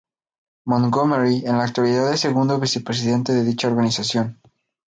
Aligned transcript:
Montgomery 0.65 1.43
en 1.45 1.59
la 1.59 1.65
actualidad 1.65 2.11
es 2.11 2.21
segundo 2.21 2.59
vicepresidente 2.59 3.33
de 3.33 3.43
dicha 3.43 3.67
organización. 3.67 4.41